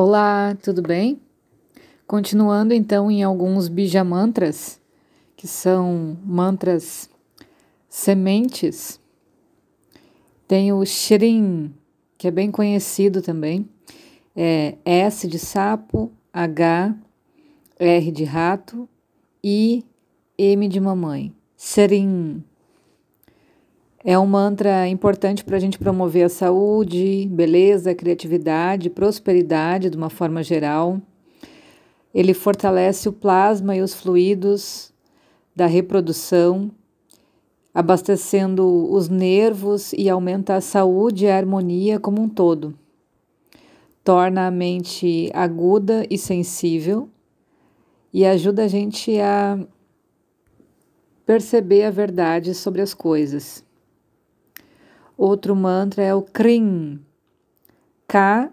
Olá, 0.00 0.56
tudo 0.62 0.80
bem? 0.80 1.20
Continuando 2.06 2.72
então 2.72 3.10
em 3.10 3.24
alguns 3.24 3.66
bija 3.66 4.04
mantras, 4.04 4.80
que 5.36 5.48
são 5.48 6.16
mantras 6.24 7.10
sementes. 7.88 9.00
Tem 10.46 10.72
o 10.72 10.86
Shrin, 10.86 11.74
que 12.16 12.28
é 12.28 12.30
bem 12.30 12.48
conhecido 12.48 13.20
também. 13.20 13.68
É 14.36 14.78
S 14.84 15.26
de 15.26 15.36
sapo, 15.36 16.12
H, 16.32 16.94
R 17.76 18.12
de 18.12 18.22
rato, 18.22 18.88
I, 19.42 19.84
M 20.38 20.68
de 20.68 20.78
mamãe. 20.78 21.34
Shrin. 21.56 22.44
É 24.10 24.18
um 24.18 24.24
mantra 24.24 24.88
importante 24.88 25.44
para 25.44 25.58
a 25.58 25.60
gente 25.60 25.78
promover 25.78 26.24
a 26.24 26.28
saúde, 26.30 27.28
beleza, 27.30 27.94
criatividade, 27.94 28.88
prosperidade 28.88 29.90
de 29.90 29.98
uma 29.98 30.08
forma 30.08 30.42
geral. 30.42 30.98
Ele 32.14 32.32
fortalece 32.32 33.06
o 33.06 33.12
plasma 33.12 33.76
e 33.76 33.82
os 33.82 33.92
fluidos 33.92 34.94
da 35.54 35.66
reprodução, 35.66 36.70
abastecendo 37.74 38.90
os 38.90 39.10
nervos 39.10 39.92
e 39.92 40.08
aumenta 40.08 40.54
a 40.54 40.62
saúde 40.62 41.26
e 41.26 41.30
a 41.30 41.36
harmonia 41.36 42.00
como 42.00 42.22
um 42.22 42.30
todo. 42.30 42.72
Torna 44.02 44.46
a 44.46 44.50
mente 44.50 45.30
aguda 45.34 46.06
e 46.08 46.16
sensível 46.16 47.10
e 48.10 48.24
ajuda 48.24 48.64
a 48.64 48.68
gente 48.68 49.20
a 49.20 49.58
perceber 51.26 51.84
a 51.84 51.90
verdade 51.90 52.54
sobre 52.54 52.80
as 52.80 52.94
coisas. 52.94 53.67
Outro 55.18 55.56
mantra 55.56 56.04
é 56.04 56.14
o 56.14 56.22
KRIM, 56.22 57.00
K-R-I-M, 58.06 58.52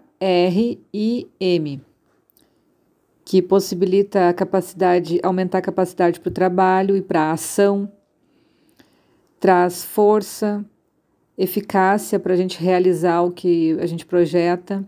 que 3.24 3.40
possibilita 3.40 4.28
a 4.28 4.34
capacidade, 4.34 5.20
aumentar 5.22 5.58
a 5.58 5.62
capacidade 5.62 6.18
para 6.18 6.28
o 6.28 6.32
trabalho 6.32 6.96
e 6.96 7.02
para 7.02 7.20
a 7.20 7.30
ação, 7.30 7.88
traz 9.38 9.84
força, 9.84 10.64
eficácia 11.38 12.18
para 12.18 12.34
a 12.34 12.36
gente 12.36 12.60
realizar 12.60 13.22
o 13.22 13.30
que 13.30 13.78
a 13.78 13.86
gente 13.86 14.04
projeta, 14.04 14.84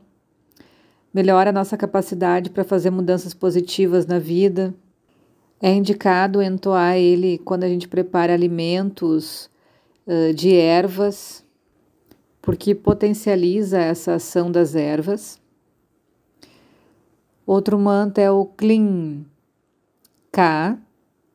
melhora 1.15 1.51
a 1.51 1.53
nossa 1.53 1.77
capacidade 1.77 2.51
para 2.51 2.65
fazer 2.65 2.91
mudanças 2.91 3.35
positivas 3.35 4.05
na 4.05 4.19
vida. 4.19 4.75
É 5.63 5.73
indicado 5.73 6.43
entoar 6.43 6.97
ele 6.97 7.39
quando 7.39 7.63
a 7.63 7.69
gente 7.69 7.87
prepara 7.87 8.35
alimentos 8.35 9.49
uh, 10.09 10.35
de 10.35 10.53
ervas 10.57 11.47
porque 12.41 12.75
potencializa 12.75 13.79
essa 13.79 14.15
ação 14.15 14.51
das 14.51 14.75
ervas. 14.75 15.41
Outro 17.47 17.79
mantra 17.79 18.25
é 18.25 18.31
o 18.31 18.45
Klim, 18.45 19.25
K, 20.31 20.79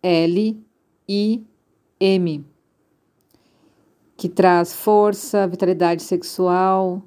L, 0.02 0.64
I, 1.08 1.44
M, 2.00 2.46
que 4.16 4.30
traz 4.30 4.74
força, 4.74 5.48
vitalidade 5.48 6.04
sexual, 6.04 7.02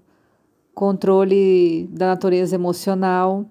controle 0.75 1.87
da 1.91 2.09
natureza 2.09 2.55
emocional, 2.55 3.47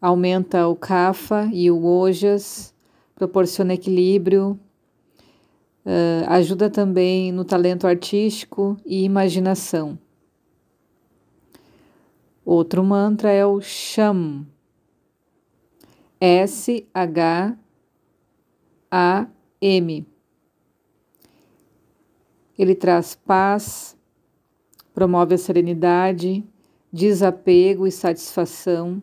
aumenta 0.00 0.68
o 0.68 0.76
Kapha 0.76 1.48
e 1.52 1.70
o 1.70 1.84
Ojas, 1.84 2.74
proporciona 3.14 3.74
equilíbrio, 3.74 4.58
Uh, 5.88 6.28
ajuda 6.28 6.68
também 6.68 7.32
no 7.32 7.46
talento 7.46 7.86
artístico 7.86 8.76
e 8.84 9.04
imaginação. 9.04 9.98
Outro 12.44 12.84
mantra 12.84 13.30
é 13.30 13.46
o 13.46 13.58
Sham. 13.62 14.46
S-H-A-M. 16.20 17.56
Ele 22.58 22.74
traz 22.74 23.14
paz, 23.14 23.96
promove 24.92 25.36
a 25.36 25.38
serenidade, 25.38 26.44
desapego 26.92 27.86
e 27.86 27.90
satisfação. 27.90 29.00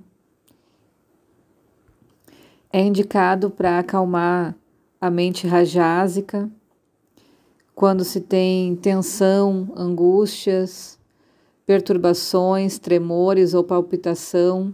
É 2.71 2.79
indicado 2.79 3.49
para 3.49 3.79
acalmar 3.79 4.55
a 5.01 5.09
mente 5.09 5.47
rajásica 5.47 6.47
quando 7.75 8.03
se 8.05 8.21
tem 8.21 8.73
tensão, 8.77 9.71
angústias, 9.75 10.97
perturbações, 11.65 12.79
tremores 12.79 13.53
ou 13.53 13.65
palpitação. 13.65 14.73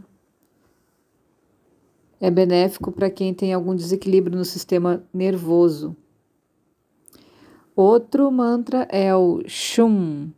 É 2.20 2.30
benéfico 2.30 2.92
para 2.92 3.10
quem 3.10 3.34
tem 3.34 3.52
algum 3.52 3.76
desequilíbrio 3.76 4.38
no 4.38 4.46
sistema 4.46 5.04
nervoso. 5.12 5.98
Outro 7.76 8.32
mantra 8.32 8.88
é 8.92 9.16
o 9.16 9.42
Shum. 9.48 10.30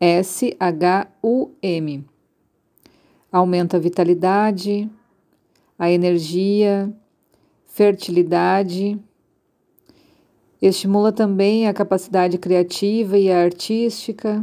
S-H-U-M. 0.00 0.44
Aumenta 3.30 3.76
a 3.76 3.80
vitalidade, 3.80 4.90
a 5.78 5.88
energia, 5.88 6.92
fertilidade 7.66 9.00
Estimula 10.66 11.12
também 11.12 11.68
a 11.68 11.74
capacidade 11.74 12.38
criativa 12.38 13.18
e 13.18 13.30
artística. 13.30 14.42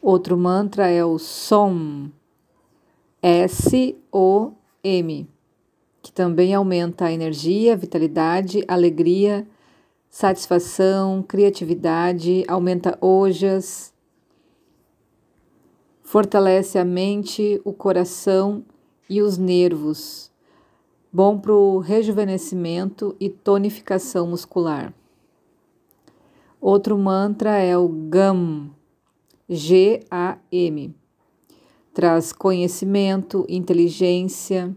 Outro 0.00 0.38
mantra 0.38 0.88
é 0.88 1.04
o 1.04 1.18
SOM, 1.18 2.08
S-O-M, 3.20 4.48
que 6.00 6.10
também 6.10 6.54
aumenta 6.54 7.04
a 7.04 7.12
energia, 7.12 7.76
vitalidade, 7.76 8.64
alegria, 8.66 9.46
satisfação, 10.08 11.22
criatividade, 11.22 12.42
aumenta 12.48 12.96
ojas, 13.02 13.92
fortalece 16.02 16.78
a 16.78 16.86
mente, 16.86 17.60
o 17.66 17.72
coração 17.74 18.64
e 19.10 19.20
os 19.20 19.36
nervos 19.36 20.31
bom 21.12 21.38
para 21.38 21.52
o 21.52 21.78
rejuvenescimento 21.78 23.14
e 23.20 23.28
tonificação 23.28 24.26
muscular. 24.26 24.94
Outro 26.58 26.96
mantra 26.96 27.58
é 27.58 27.76
o 27.76 27.86
GAM, 27.86 28.70
G-A-M. 29.46 30.96
Traz 31.92 32.32
conhecimento, 32.32 33.44
inteligência, 33.46 34.74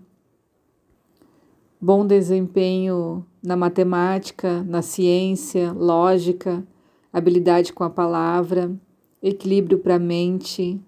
bom 1.80 2.06
desempenho 2.06 3.26
na 3.42 3.56
matemática, 3.56 4.62
na 4.64 4.82
ciência, 4.82 5.72
lógica, 5.72 6.68
habilidade 7.14 7.72
com 7.72 7.86
a 7.86 7.90
palavra, 7.90 8.76
equilíbrio 9.24 9.78
para 9.78 9.96
a 9.96 10.00
mente, 10.00 10.82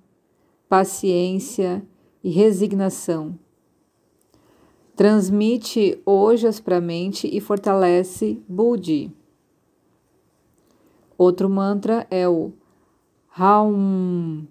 paciência 0.68 1.82
e 2.22 2.30
resignação 2.30 3.40
transmite 4.98 6.02
ojas 6.04 6.60
para 6.60 6.78
a 6.78 6.82
mente 6.82 7.30
e 7.32 7.40
fortalece 7.40 8.44
Budi. 8.50 9.16
Outro 11.16 11.48
mantra 11.48 12.08
é 12.10 12.28
o 12.28 12.52
Haum, 13.38 14.48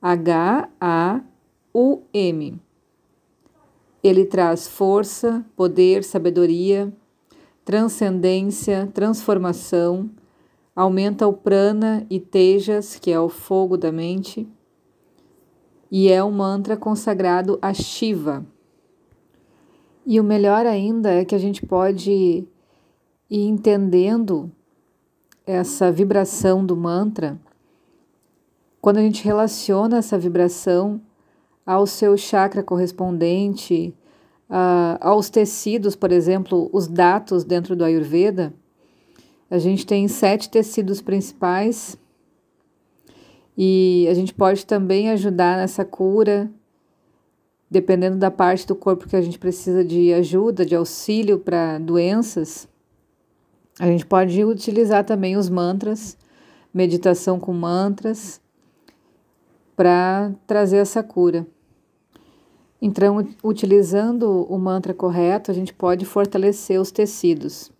H-A-U-M. 0.00 1.30
Ele 4.02 4.24
traz 4.24 4.68
força, 4.68 5.44
poder, 5.56 6.04
sabedoria, 6.04 6.92
transcendência, 7.64 8.88
transformação, 8.94 10.08
aumenta 10.74 11.26
o 11.26 11.32
prana 11.32 12.06
e 12.08 12.20
tejas, 12.20 12.94
que 12.96 13.10
é 13.10 13.18
o 13.18 13.28
fogo 13.28 13.76
da 13.76 13.90
mente, 13.90 14.46
e 15.90 16.08
é 16.08 16.22
um 16.22 16.30
mantra 16.30 16.76
consagrado 16.76 17.58
a 17.60 17.74
Shiva. 17.74 18.46
E 20.10 20.18
o 20.18 20.24
melhor 20.24 20.66
ainda 20.66 21.12
é 21.12 21.24
que 21.24 21.36
a 21.36 21.38
gente 21.38 21.64
pode 21.64 22.10
ir 22.10 22.44
entendendo 23.30 24.50
essa 25.46 25.92
vibração 25.92 26.66
do 26.66 26.76
mantra 26.76 27.40
quando 28.80 28.96
a 28.96 29.02
gente 29.02 29.22
relaciona 29.22 29.98
essa 29.98 30.18
vibração 30.18 31.00
ao 31.64 31.86
seu 31.86 32.16
chakra 32.16 32.60
correspondente, 32.60 33.94
uh, 34.50 34.98
aos 35.00 35.30
tecidos, 35.30 35.94
por 35.94 36.10
exemplo, 36.10 36.68
os 36.72 36.88
datos 36.88 37.44
dentro 37.44 37.76
do 37.76 37.84
Ayurveda. 37.84 38.52
A 39.48 39.58
gente 39.58 39.86
tem 39.86 40.08
sete 40.08 40.50
tecidos 40.50 41.00
principais 41.00 41.96
e 43.56 44.08
a 44.10 44.14
gente 44.14 44.34
pode 44.34 44.66
também 44.66 45.08
ajudar 45.08 45.56
nessa 45.56 45.84
cura 45.84 46.50
dependendo 47.70 48.16
da 48.16 48.30
parte 48.30 48.66
do 48.66 48.74
corpo 48.74 49.08
que 49.08 49.14
a 49.14 49.22
gente 49.22 49.38
precisa 49.38 49.84
de 49.84 50.12
ajuda, 50.12 50.66
de 50.66 50.74
auxílio 50.74 51.38
para 51.38 51.78
doenças, 51.78 52.68
a 53.78 53.86
gente 53.86 54.04
pode 54.04 54.44
utilizar 54.44 55.04
também 55.04 55.36
os 55.36 55.48
mantras, 55.48 56.18
meditação 56.74 57.38
com 57.38 57.52
mantras, 57.52 58.40
para 59.76 60.32
trazer 60.46 60.78
essa 60.78 61.02
cura. 61.02 61.46
Então, 62.82 63.26
utilizando 63.42 64.46
o 64.48 64.58
mantra 64.58 64.92
correto, 64.92 65.50
a 65.50 65.54
gente 65.54 65.72
pode 65.72 66.04
fortalecer 66.04 66.80
os 66.80 66.90
tecidos. 66.90 67.70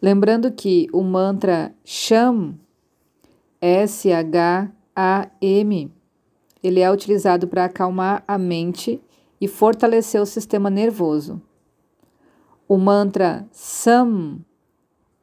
Lembrando 0.00 0.52
que 0.52 0.88
o 0.92 1.02
mantra 1.02 1.74
Sham, 1.84 2.58
S-H-A-M, 3.60 4.70
ele 6.66 6.80
é 6.80 6.90
utilizado 6.90 7.46
para 7.46 7.66
acalmar 7.66 8.24
a 8.26 8.36
mente 8.36 9.00
e 9.40 9.46
fortalecer 9.46 10.20
o 10.20 10.26
sistema 10.26 10.68
nervoso. 10.68 11.40
O 12.66 12.76
mantra 12.76 13.46
Sam, 13.52 14.40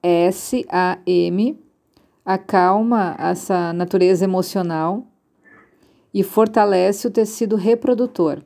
S-A-M, 0.02 1.60
acalma 2.24 3.18
essa 3.20 3.74
natureza 3.74 4.24
emocional 4.24 5.06
e 6.14 6.24
fortalece 6.24 7.08
o 7.08 7.12
tecido 7.12 7.58
reprodutor. 7.58 8.42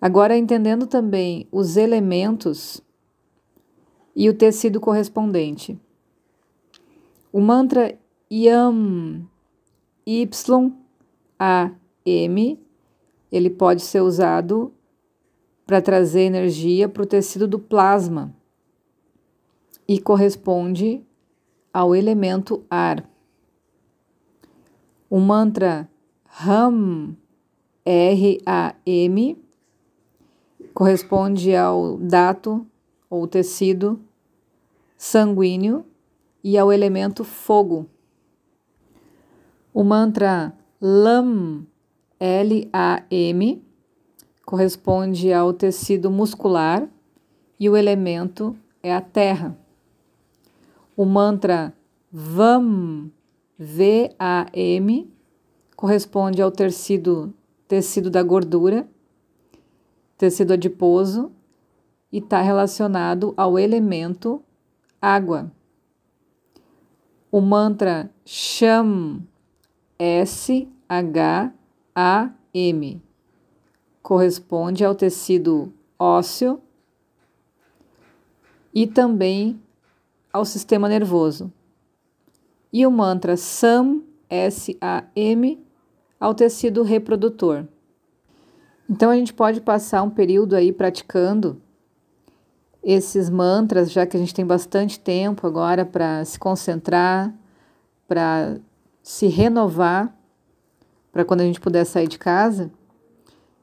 Agora, 0.00 0.36
entendendo 0.36 0.88
também 0.88 1.46
os 1.52 1.76
elementos 1.76 2.82
e 4.14 4.28
o 4.28 4.34
tecido 4.34 4.80
correspondente. 4.80 5.78
O 7.32 7.40
mantra 7.40 7.96
YAM, 8.28 9.28
Y-A-M, 11.38 12.58
ele 13.30 13.50
pode 13.50 13.82
ser 13.82 14.00
usado 14.00 14.72
para 15.66 15.82
trazer 15.82 16.22
energia 16.22 16.88
para 16.88 17.02
o 17.02 17.06
tecido 17.06 17.46
do 17.46 17.58
plasma 17.58 18.34
e 19.88 20.00
corresponde 20.00 21.04
ao 21.72 21.94
elemento 21.94 22.64
ar. 22.70 23.08
O 25.10 25.18
mantra 25.20 25.88
RAM, 26.24 27.16
R-A-M, 27.84 29.44
corresponde 30.74 31.54
ao 31.54 31.96
dato 31.98 32.66
ou 33.08 33.26
tecido 33.26 34.00
sanguíneo 34.96 35.84
e 36.42 36.56
ao 36.56 36.72
elemento 36.72 37.24
fogo. 37.24 37.86
O 39.72 39.84
mantra 39.84 40.56
LAM, 40.80 41.66
L-A-M, 42.20 43.64
corresponde 44.44 45.32
ao 45.32 45.52
tecido 45.52 46.10
muscular 46.10 46.86
e 47.58 47.68
o 47.70 47.76
elemento 47.76 48.54
é 48.82 48.94
a 48.94 49.00
terra. 49.00 49.58
O 50.94 51.04
mantra 51.04 51.72
VAM, 52.12 53.10
V-A-M, 53.58 55.10
corresponde 55.74 56.42
ao 56.42 56.50
tecido, 56.50 57.32
tecido 57.66 58.10
da 58.10 58.22
gordura, 58.22 58.86
tecido 60.18 60.52
adiposo, 60.52 61.32
e 62.12 62.18
está 62.18 62.40
relacionado 62.40 63.34
ao 63.36 63.58
elemento 63.58 64.42
água. 65.00 65.50
O 67.30 67.40
mantra 67.40 68.10
Sham, 68.24 69.22
S-H-A-M, 69.98 71.52
corresponde 74.02 74.84
ao 74.84 74.94
tecido 74.94 75.72
ósseo 75.98 76.60
e 78.74 78.86
também 78.86 79.60
ao 80.32 80.44
sistema 80.44 80.88
nervoso. 80.88 81.50
E 82.72 82.86
o 82.86 82.90
mantra 82.90 83.36
Sam, 83.36 84.02
S-A-M, 84.28 85.64
ao 86.20 86.34
tecido 86.34 86.82
reprodutor. 86.82 87.66
Então 88.88 89.10
a 89.10 89.16
gente 89.16 89.32
pode 89.32 89.60
passar 89.60 90.02
um 90.02 90.10
período 90.10 90.54
aí 90.54 90.72
praticando 90.72 91.60
esses 92.82 93.28
mantras, 93.28 93.90
já 93.90 94.06
que 94.06 94.16
a 94.16 94.20
gente 94.20 94.34
tem 94.34 94.46
bastante 94.46 95.00
tempo 95.00 95.46
agora 95.46 95.84
para 95.84 96.24
se 96.24 96.38
concentrar, 96.38 97.34
para 98.06 98.58
se 99.06 99.28
renovar, 99.28 100.12
para 101.12 101.24
quando 101.24 101.40
a 101.40 101.44
gente 101.44 101.60
puder 101.60 101.84
sair 101.84 102.08
de 102.08 102.18
casa. 102.18 102.72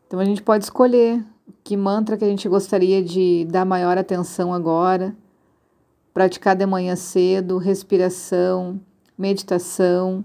Então 0.08 0.18
a 0.22 0.24
gente 0.24 0.42
pode 0.42 0.64
escolher 0.64 1.22
que 1.62 1.76
mantra 1.76 2.16
que 2.16 2.24
a 2.24 2.30
gente 2.30 2.48
gostaria 2.48 3.04
de 3.04 3.46
dar 3.52 3.66
maior 3.66 3.98
atenção 3.98 4.54
agora, 4.54 5.14
praticar 6.14 6.56
de 6.56 6.66
manhã 6.66 6.96
cedo, 6.96 7.58
respiração, 7.58 8.80
meditação 9.18 10.24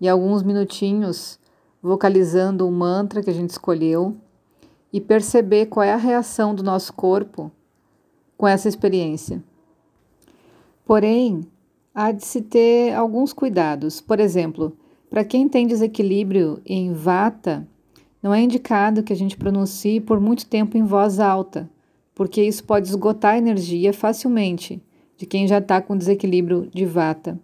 e 0.00 0.08
alguns 0.08 0.42
minutinhos 0.42 1.38
vocalizando 1.82 2.66
o 2.66 2.72
mantra 2.72 3.22
que 3.22 3.28
a 3.28 3.34
gente 3.34 3.50
escolheu 3.50 4.16
e 4.90 4.98
perceber 4.98 5.66
qual 5.66 5.84
é 5.84 5.92
a 5.92 5.98
reação 5.98 6.54
do 6.54 6.62
nosso 6.62 6.90
corpo 6.94 7.52
com 8.38 8.48
essa 8.48 8.66
experiência. 8.66 9.44
Porém, 10.86 11.46
há 11.94 12.10
de 12.10 12.24
se 12.24 12.42
ter 12.42 12.92
alguns 12.92 13.32
cuidados. 13.32 14.00
Por 14.00 14.18
exemplo, 14.18 14.76
para 15.08 15.24
quem 15.24 15.48
tem 15.48 15.66
desequilíbrio 15.66 16.60
em 16.66 16.92
vata, 16.92 17.66
não 18.20 18.34
é 18.34 18.42
indicado 18.42 19.02
que 19.02 19.12
a 19.12 19.16
gente 19.16 19.36
pronuncie 19.36 20.00
por 20.00 20.18
muito 20.18 20.46
tempo 20.46 20.76
em 20.76 20.82
voz 20.82 21.20
alta, 21.20 21.70
porque 22.14 22.42
isso 22.42 22.64
pode 22.64 22.88
esgotar 22.88 23.34
a 23.34 23.38
energia 23.38 23.92
facilmente 23.92 24.82
de 25.16 25.24
quem 25.24 25.46
já 25.46 25.58
está 25.58 25.80
com 25.80 25.96
desequilíbrio 25.96 26.68
de 26.74 26.84
vata. 26.84 27.38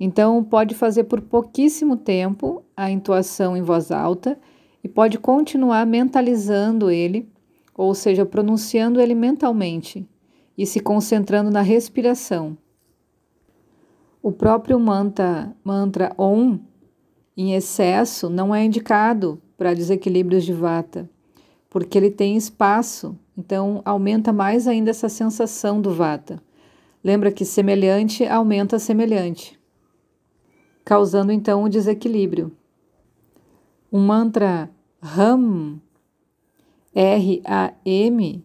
Então, 0.00 0.42
pode 0.42 0.74
fazer 0.74 1.04
por 1.04 1.20
pouquíssimo 1.20 1.96
tempo 1.96 2.64
a 2.74 2.90
intuação 2.90 3.56
em 3.56 3.62
voz 3.62 3.92
alta 3.92 4.38
e 4.82 4.88
pode 4.88 5.18
continuar 5.18 5.86
mentalizando 5.86 6.90
ele, 6.90 7.28
ou 7.74 7.94
seja, 7.94 8.24
pronunciando 8.24 9.00
ele 9.00 9.14
mentalmente 9.14 10.08
e 10.56 10.64
se 10.64 10.80
concentrando 10.80 11.50
na 11.50 11.60
respiração. 11.60 12.56
O 14.22 14.30
próprio 14.30 14.78
mantra, 14.78 15.56
mantra 15.64 16.12
Om, 16.18 16.58
em 17.34 17.54
excesso, 17.54 18.28
não 18.28 18.54
é 18.54 18.62
indicado 18.62 19.40
para 19.56 19.72
desequilíbrios 19.72 20.44
de 20.44 20.52
vata, 20.52 21.08
porque 21.70 21.96
ele 21.96 22.10
tem 22.10 22.36
espaço, 22.36 23.18
então 23.36 23.80
aumenta 23.82 24.30
mais 24.30 24.68
ainda 24.68 24.90
essa 24.90 25.08
sensação 25.08 25.80
do 25.80 25.94
vata. 25.94 26.42
Lembra 27.02 27.32
que 27.32 27.46
semelhante 27.46 28.26
aumenta 28.26 28.78
semelhante, 28.78 29.58
causando 30.84 31.32
então 31.32 31.64
o 31.64 31.68
desequilíbrio. 31.70 32.52
O 33.90 33.98
mantra 33.98 34.70
Ram, 35.00 35.80
R-A-M, 36.94 38.44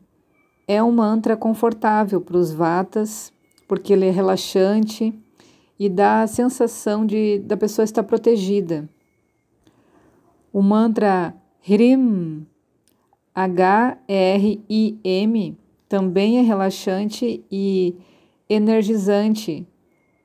é 0.66 0.82
um 0.82 0.92
mantra 0.94 1.36
confortável 1.36 2.22
para 2.22 2.38
os 2.38 2.54
vatas, 2.54 3.34
porque 3.68 3.92
ele 3.92 4.06
é 4.06 4.12
relaxante 4.12 5.14
e 5.80 5.90
dá 5.90 6.22
a 6.22 6.28
sensação 6.28 7.06
de 7.06 7.40
da 7.40 7.58
pessoa 7.58 7.84
estar 7.84 8.04
protegida. 8.04 8.90
O 10.52 10.62
mantra 10.62 11.36
Hrim, 11.68 12.46
H-R-I-M, 13.34 13.98
também 15.90 16.38
é 16.38 16.42
relaxante 16.42 17.44
e 17.52 17.96
energizante 18.50 19.68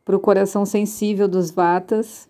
para 0.04 0.16
o 0.16 0.20
coração 0.20 0.64
sensível 0.64 1.26
dos 1.26 1.50
vatas. 1.50 2.28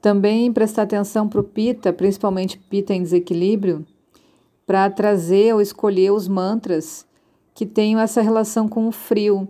Também 0.00 0.52
prestar 0.52 0.82
atenção 0.82 1.28
para 1.28 1.40
o 1.40 1.44
pita, 1.44 1.92
principalmente 1.92 2.58
pita 2.58 2.94
em 2.94 3.02
desequilíbrio, 3.02 3.86
para 4.66 4.88
trazer 4.90 5.54
ou 5.54 5.60
escolher 5.60 6.12
os 6.12 6.26
mantras 6.26 7.06
que 7.54 7.66
tenham 7.66 8.00
essa 8.00 8.22
relação 8.22 8.68
com 8.68 8.88
o 8.88 8.92
frio 8.92 9.46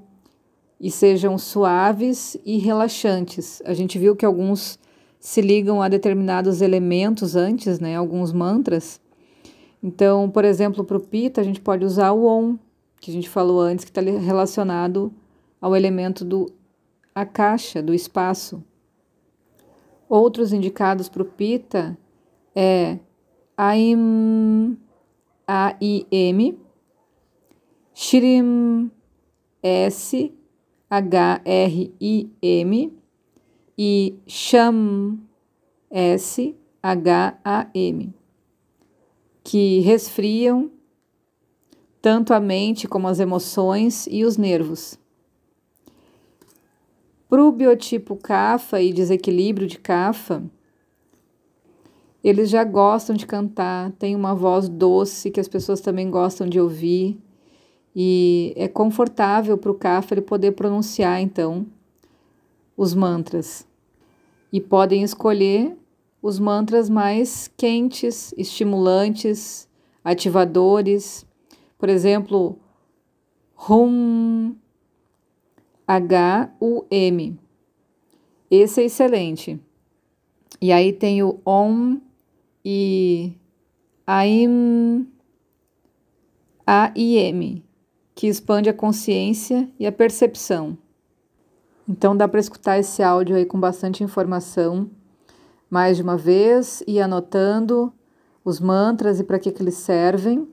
e 0.82 0.90
sejam 0.90 1.38
suaves 1.38 2.36
e 2.44 2.58
relaxantes. 2.58 3.62
A 3.64 3.72
gente 3.72 3.96
viu 4.00 4.16
que 4.16 4.26
alguns 4.26 4.80
se 5.20 5.40
ligam 5.40 5.80
a 5.80 5.88
determinados 5.88 6.60
elementos 6.60 7.36
antes, 7.36 7.78
né? 7.78 7.94
Alguns 7.94 8.32
mantras. 8.32 9.00
Então, 9.80 10.28
por 10.28 10.44
exemplo, 10.44 10.82
para 10.82 10.96
o 10.96 11.00
Pita, 11.00 11.40
a 11.40 11.44
gente 11.44 11.60
pode 11.60 11.84
usar 11.84 12.10
o 12.10 12.24
Om, 12.24 12.58
que 13.00 13.12
a 13.12 13.14
gente 13.14 13.28
falou 13.28 13.60
antes, 13.60 13.84
que 13.84 13.92
está 13.92 14.00
relacionado 14.00 15.12
ao 15.60 15.76
elemento 15.76 16.24
do 16.24 16.52
Akasha, 17.14 17.80
do 17.80 17.94
espaço. 17.94 18.60
Outros 20.08 20.52
indicados 20.52 21.08
para 21.08 21.22
o 21.22 21.24
Pita 21.24 21.96
é 22.56 22.98
Aim, 23.56 24.76
A-I-M, 25.46 26.58
Shrim, 27.94 28.90
S-H-R-I-M, 30.92 32.92
e 33.78 34.18
Sham, 34.26 35.18
S-H-A-M, 35.90 36.54
que 39.42 39.78
resfriam 39.80 40.70
tanto 42.02 42.34
a 42.34 42.40
mente 42.40 42.86
como 42.86 43.08
as 43.08 43.20
emoções 43.20 44.06
e 44.10 44.22
os 44.22 44.36
nervos. 44.36 45.00
Para 47.26 47.42
o 47.42 47.50
biotipo 47.50 48.14
CAFA 48.14 48.82
e 48.82 48.92
desequilíbrio 48.92 49.66
de 49.66 49.78
CAFA, 49.78 50.44
eles 52.22 52.50
já 52.50 52.64
gostam 52.64 53.16
de 53.16 53.26
cantar, 53.26 53.92
tem 53.92 54.14
uma 54.14 54.34
voz 54.34 54.68
doce 54.68 55.30
que 55.30 55.40
as 55.40 55.48
pessoas 55.48 55.80
também 55.80 56.10
gostam 56.10 56.46
de 56.46 56.60
ouvir 56.60 57.18
e 57.94 58.52
é 58.56 58.68
confortável 58.68 59.58
para 59.58 59.70
o 59.70 59.74
CAFA 59.74 60.14
ele 60.14 60.22
poder 60.22 60.52
pronunciar 60.52 61.20
então 61.20 61.66
os 62.76 62.94
mantras. 62.94 63.66
E 64.52 64.60
podem 64.60 65.02
escolher 65.02 65.76
os 66.22 66.38
mantras 66.38 66.88
mais 66.88 67.50
quentes, 67.56 68.32
estimulantes, 68.36 69.68
ativadores. 70.04 71.26
Por 71.78 71.88
exemplo, 71.88 72.58
Hum, 73.70 74.56
H-U-M. 75.86 77.38
Esse 78.50 78.82
é 78.82 78.84
excelente. 78.84 79.60
E 80.60 80.72
aí 80.72 80.92
tem 80.92 81.22
o 81.22 81.40
Om 81.46 82.00
e 82.64 83.32
Aim, 84.06 85.06
A-I-M, 86.66 87.64
que 88.14 88.26
expande 88.26 88.68
a 88.68 88.74
consciência 88.74 89.68
e 89.78 89.86
a 89.86 89.92
percepção. 89.92 90.76
Então 91.88 92.16
dá 92.16 92.28
para 92.28 92.40
escutar 92.40 92.78
esse 92.78 93.02
áudio 93.02 93.36
aí 93.36 93.44
com 93.44 93.58
bastante 93.58 94.04
informação 94.04 94.90
mais 95.68 95.96
de 95.96 96.02
uma 96.02 96.16
vez 96.16 96.82
e 96.86 97.00
anotando 97.00 97.92
os 98.44 98.60
mantras 98.60 99.18
e 99.20 99.24
para 99.24 99.38
que, 99.38 99.50
que 99.50 99.62
eles 99.62 99.74
servem 99.74 100.46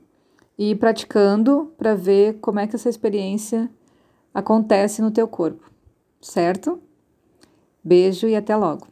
e 0.58 0.74
praticando 0.74 1.72
para 1.76 1.94
ver 1.94 2.38
como 2.40 2.58
é 2.58 2.66
que 2.66 2.76
essa 2.76 2.88
experiência 2.88 3.70
acontece 4.32 5.02
no 5.02 5.10
teu 5.10 5.26
corpo, 5.28 5.70
certo? 6.20 6.78
Beijo 7.82 8.26
e 8.28 8.36
até 8.36 8.56
logo. 8.56 8.89